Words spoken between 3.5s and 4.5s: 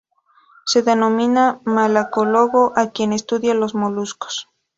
los moluscos.